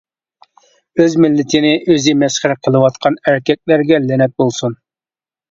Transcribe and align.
ئۆز 1.03 1.17
مىللىتىنى 1.25 1.73
ئۆزى 1.81 2.15
مەسخىرە 2.23 2.57
قىلىۋاتقان 2.69 3.19
ئەركەكلەرگە 3.33 4.03
لەنەت 4.09 4.37
بولسۇن! 4.43 4.77